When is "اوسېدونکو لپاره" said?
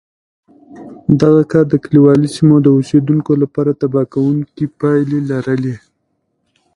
2.77-3.71